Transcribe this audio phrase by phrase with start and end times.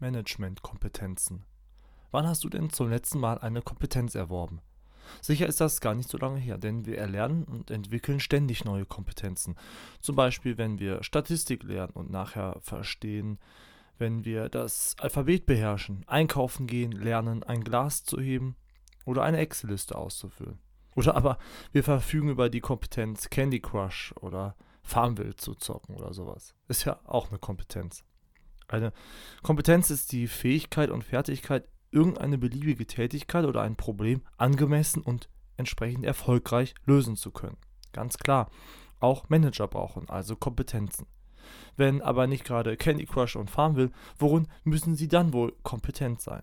[0.00, 1.44] Managementkompetenzen.
[2.10, 4.60] Wann hast du denn zum letzten Mal eine Kompetenz erworben?
[5.20, 8.84] Sicher ist das gar nicht so lange her, denn wir erlernen und entwickeln ständig neue
[8.84, 9.56] Kompetenzen.
[10.00, 13.38] Zum Beispiel, wenn wir Statistik lernen und nachher verstehen,
[13.98, 18.56] wenn wir das Alphabet beherrschen, einkaufen gehen, lernen, ein Glas zu heben
[19.04, 20.58] oder eine Excel-Liste auszufüllen.
[20.94, 21.38] Oder aber
[21.72, 26.54] wir verfügen über die Kompetenz Candy Crush oder Farmville zu zocken oder sowas.
[26.68, 28.04] Ist ja auch eine Kompetenz.
[28.68, 28.92] Eine
[29.42, 36.04] Kompetenz ist die Fähigkeit und Fertigkeit, irgendeine beliebige Tätigkeit oder ein Problem angemessen und entsprechend
[36.04, 37.56] erfolgreich lösen zu können.
[37.92, 38.50] Ganz klar,
[39.00, 41.06] auch Manager brauchen also Kompetenzen.
[41.76, 46.42] Wenn aber nicht gerade Candy Crush und Farmville, worin müssen sie dann wohl kompetent sein?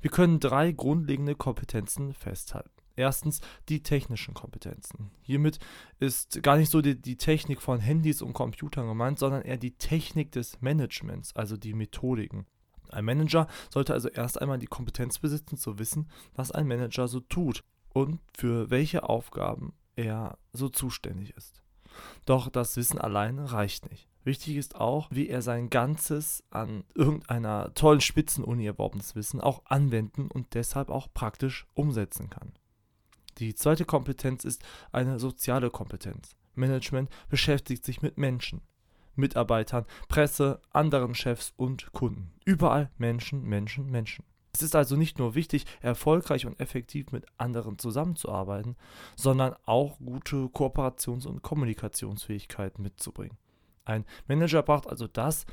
[0.00, 2.70] Wir können drei grundlegende Kompetenzen festhalten.
[2.96, 5.10] Erstens die technischen Kompetenzen.
[5.22, 5.58] Hiermit
[5.98, 9.76] ist gar nicht so die, die, Technik von Handys und Computern gemeint, sondern eher die
[9.76, 12.46] Technik des Managements, also die Methodiken.
[12.90, 17.20] Ein Manager sollte also erst einmal die Kompetenz besitzen, zu wissen, was ein Manager so
[17.20, 21.62] tut und für welche Aufgaben er so zuständig ist.
[22.26, 24.08] Doch das Wissen allein reicht nicht.
[24.24, 30.28] Wichtig ist auch, wie er sein ganzes an irgendeiner tollen Spitzenuni erworbenes Wissen auch anwenden
[30.28, 32.54] und deshalb auch praktisch umsetzen kann.
[33.38, 36.36] Die zweite Kompetenz ist eine soziale Kompetenz.
[36.54, 38.60] Management beschäftigt sich mit Menschen,
[39.16, 42.32] Mitarbeitern, Presse, anderen Chefs und Kunden.
[42.44, 44.24] Überall Menschen, Menschen, Menschen.
[44.52, 48.76] Es ist also nicht nur wichtig, erfolgreich und effektiv mit anderen zusammenzuarbeiten,
[49.16, 53.36] sondern auch gute Kooperations- und Kommunikationsfähigkeiten mitzubringen.
[53.84, 55.44] Ein Manager braucht also das,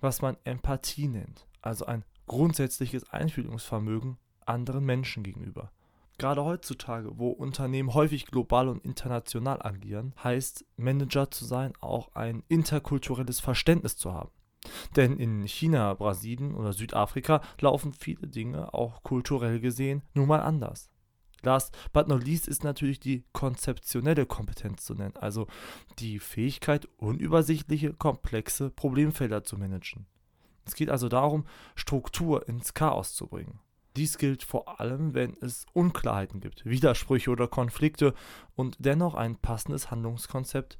[0.00, 5.72] was man Empathie nennt, also ein grundsätzliches Einfühlungsvermögen anderen Menschen gegenüber.
[6.18, 12.44] Gerade heutzutage, wo Unternehmen häufig global und international agieren, heißt Manager zu sein auch ein
[12.48, 14.30] interkulturelles Verständnis zu haben.
[14.96, 20.88] Denn in China, Brasilien oder Südafrika laufen viele Dinge auch kulturell gesehen nun mal anders.
[21.42, 25.46] Last but not least ist natürlich die konzeptionelle Kompetenz zu nennen, also
[25.98, 30.06] die Fähigkeit, unübersichtliche, komplexe Problemfelder zu managen.
[30.64, 31.44] Es geht also darum,
[31.74, 33.60] Struktur ins Chaos zu bringen.
[33.96, 38.14] Dies gilt vor allem, wenn es Unklarheiten gibt, Widersprüche oder Konflikte
[38.56, 40.78] und dennoch ein passendes Handlungskonzept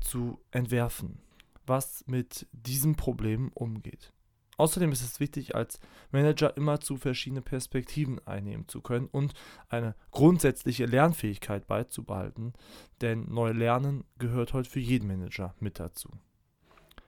[0.00, 1.20] zu entwerfen,
[1.66, 4.12] was mit diesem Problem umgeht.
[4.56, 5.80] Außerdem ist es wichtig, als
[6.12, 9.34] Manager immer zu verschiedene Perspektiven einnehmen zu können und
[9.68, 12.52] eine grundsätzliche Lernfähigkeit beizubehalten,
[13.00, 16.08] denn neu lernen gehört heute für jeden Manager mit dazu.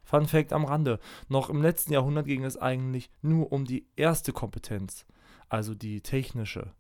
[0.03, 4.33] Fun Fact am Rande: Noch im letzten Jahrhundert ging es eigentlich nur um die erste
[4.33, 5.07] Kompetenz,
[5.49, 6.73] also die technische.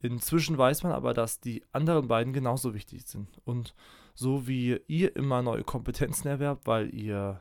[0.00, 3.40] Inzwischen weiß man aber, dass die anderen beiden genauso wichtig sind.
[3.44, 3.74] Und
[4.14, 7.40] so wie ihr immer neue Kompetenzen erwerbt, weil ihr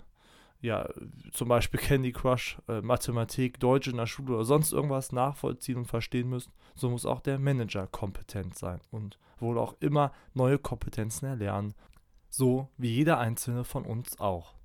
[0.60, 0.90] ja
[1.34, 5.86] zum Beispiel Candy Crush, äh, Mathematik, Deutsch in der Schule oder sonst irgendwas nachvollziehen und
[5.86, 11.26] verstehen müsst, so muss auch der Manager kompetent sein und wohl auch immer neue Kompetenzen
[11.26, 11.76] erlernen,
[12.30, 14.57] so wie jeder einzelne von uns auch.